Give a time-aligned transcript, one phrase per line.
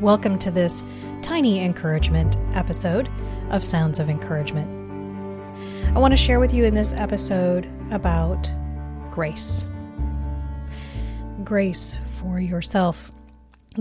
[0.00, 0.82] Welcome to this
[1.20, 3.10] tiny encouragement episode
[3.50, 4.66] of Sounds of Encouragement.
[5.94, 8.50] I want to share with you in this episode about
[9.10, 9.66] grace.
[11.44, 13.12] Grace for yourself,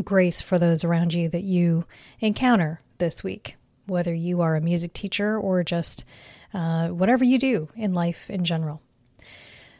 [0.03, 1.85] grace for those around you that you
[2.19, 6.03] encounter this week, whether you are a music teacher or just
[6.53, 8.81] uh, whatever you do in life in general.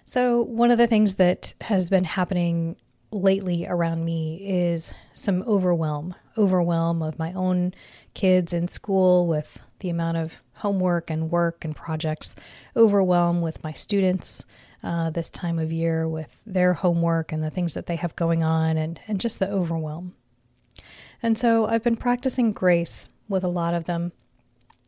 [0.06, 2.78] So, one of the things that has been happening
[3.12, 7.74] lately around me is some overwhelm overwhelm of my own
[8.14, 12.36] kids in school with the amount of homework and work and projects,
[12.76, 14.46] overwhelm with my students
[14.84, 18.44] uh, this time of year with their homework and the things that they have going
[18.44, 20.14] on, and, and just the overwhelm.
[21.22, 24.14] And so I've been practicing grace with a lot of them.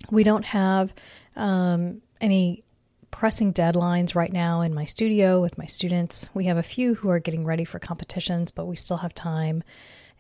[0.10, 0.94] We don't have
[1.36, 2.64] um, any
[3.12, 6.30] pressing deadlines right now in my studio with my students.
[6.34, 9.64] We have a few who are getting ready for competitions, but we still have time.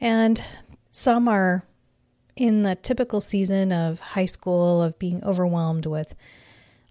[0.02, 0.44] And
[0.92, 1.64] some are
[2.36, 6.16] in the typical season of high school of being overwhelmed with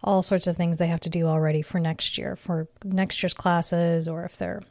[0.02, 3.34] all sorts of things they have to do already for next year, for next year's
[3.34, 4.62] classes, or if they're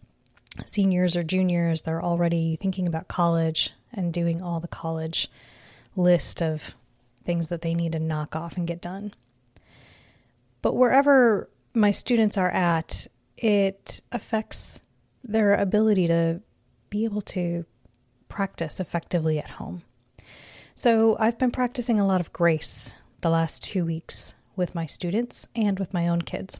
[0.65, 5.29] seniors or juniors, they're already thinking about college and doing all the college
[5.95, 6.73] list of
[7.23, 9.13] things that they need to knock off and get done.
[10.61, 13.07] But wherever my students are at,
[13.37, 14.81] it affects
[15.23, 16.41] their ability to
[16.89, 17.65] be able to
[18.29, 19.83] practice effectively at home.
[20.75, 25.47] So I've been practicing a lot of grace the last two weeks with my students
[25.55, 26.59] and with my own kids.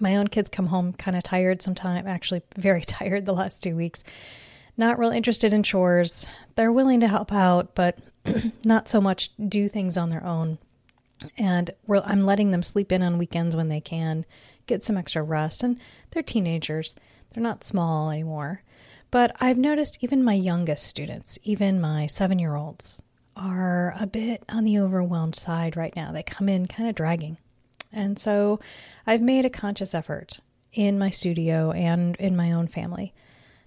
[0.00, 3.74] My own kids come home kind of tired sometimes, actually, very tired the last two
[3.74, 4.04] weeks.
[4.76, 6.26] Not real interested in chores.
[6.56, 7.98] They're willing to help out, but
[8.64, 10.58] not so much do things on their own.
[11.38, 14.26] And I'm letting them sleep in on weekends when they can,
[14.66, 15.62] get some extra rest.
[15.62, 15.78] And
[16.10, 16.94] they're teenagers,
[17.32, 18.62] they're not small anymore.
[19.14, 23.00] But I've noticed even my youngest students, even my seven year olds,
[23.36, 26.10] are a bit on the overwhelmed side right now.
[26.10, 27.38] They come in kind of dragging.
[27.92, 28.58] And so
[29.06, 30.40] I've made a conscious effort
[30.72, 33.14] in my studio and in my own family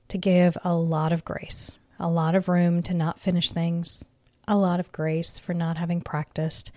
[0.10, 4.06] to give a lot of grace, a lot of room to not finish things,
[4.50, 6.74] a lot of grace for not having practiced,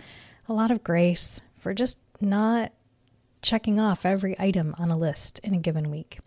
[0.48, 2.70] a lot of grace for just not
[3.42, 6.20] checking off every item on a list in a given week.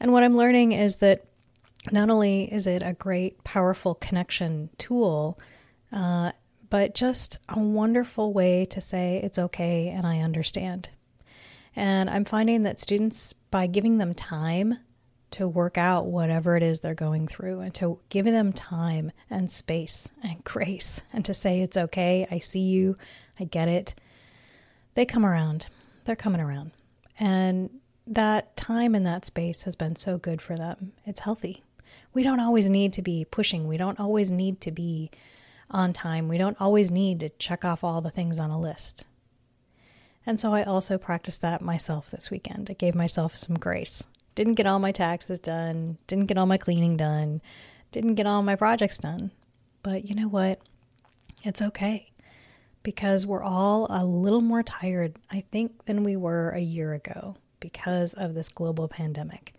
[0.00, 1.24] And what I'm learning is that
[1.90, 5.38] not only is it a great, powerful connection tool,
[5.92, 6.32] uh,
[6.70, 10.90] but just a wonderful way to say it's okay and I understand.
[11.74, 14.78] And I'm finding that students, by giving them time
[15.30, 19.50] to work out whatever it is they're going through and to give them time and
[19.50, 22.96] space and grace and to say it's okay, I see you,
[23.38, 23.94] I get it,
[24.94, 25.68] they come around.
[26.04, 26.72] They're coming around.
[27.20, 27.70] And
[28.14, 30.92] that time in that space has been so good for them.
[31.04, 31.62] It's healthy.
[32.14, 33.68] We don't always need to be pushing.
[33.68, 35.10] We don't always need to be
[35.70, 36.28] on time.
[36.28, 39.04] We don't always need to check off all the things on a list.
[40.24, 42.70] And so I also practiced that myself this weekend.
[42.70, 44.04] I gave myself some grace.
[44.34, 47.40] Didn't get all my taxes done, didn't get all my cleaning done,
[47.92, 49.30] didn't get all my projects done.
[49.82, 50.60] But you know what?
[51.44, 52.10] It's okay
[52.82, 57.36] because we're all a little more tired, I think, than we were a year ago
[57.60, 59.54] because of this global pandemic.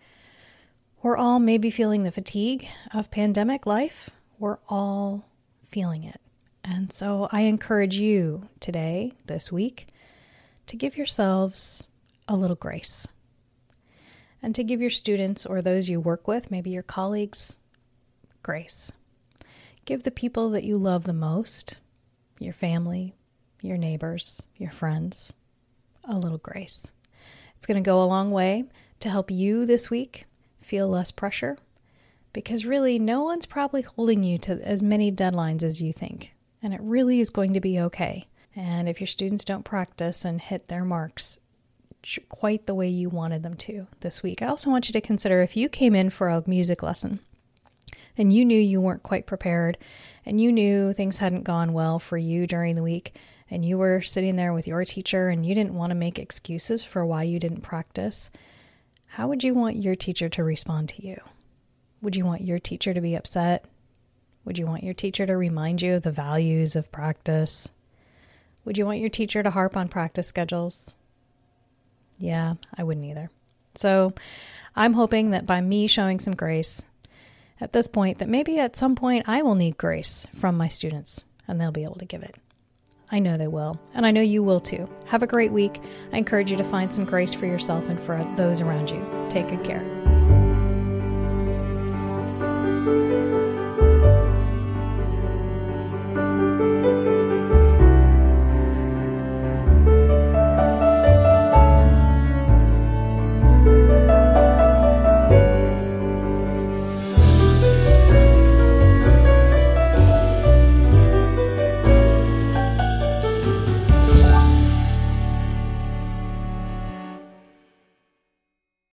[1.02, 4.10] We're all maybe feeling the fatigue of pandemic life.
[4.38, 5.26] We're all
[5.70, 6.20] feeling it.
[6.64, 9.88] And so I encourage you today, this week,
[10.68, 11.88] to give yourselves
[12.28, 13.08] a little grace
[14.42, 17.56] and to give your students or those you work with, maybe your colleagues,
[18.44, 18.92] grace.
[19.86, 21.78] Give the people that you love the most,
[22.40, 23.16] your family,
[23.62, 25.34] your neighbors, your friends,
[26.04, 26.92] a little grace.
[27.60, 28.64] It's going to go a long way
[29.02, 30.24] to help you this week
[30.62, 31.58] feel less pressure
[32.32, 36.32] because really no one's probably holding you to as many deadlines as you think.
[36.64, 38.28] And it really is going to be okay.
[38.56, 41.38] And if your students don't practice and hit their marks
[42.30, 45.42] quite the way you wanted them to this week, I also want you to consider
[45.42, 47.20] if you came in for a music lesson
[48.18, 49.78] and you knew you weren't quite prepared
[50.26, 53.16] and you knew things hadn't gone well for you during the week
[53.52, 56.84] and you were sitting there with your teacher and you didn't want to make excuses
[56.84, 58.30] for why you didn't practice,
[59.08, 61.20] how would you want your teacher to respond to you?
[62.02, 63.66] Would you want your teacher to be upset?
[64.46, 67.70] Would you want your teacher to remind you of the values of practice?
[68.66, 70.96] Would you want your teacher to harp on practice schedules?
[72.18, 73.30] Yeah, I wouldn't either.
[73.76, 74.14] So
[74.76, 76.84] I'm hoping that by me showing some grace
[77.62, 81.24] at this point, that maybe at some point I will need grace from my students
[81.48, 82.36] and they'll be able to give it.
[83.12, 84.88] I know they will, and I know you will too.
[85.06, 85.82] Have a great week.
[86.14, 89.04] I encourage you to find some grace for yourself and for those around you.
[89.30, 90.09] Take good care.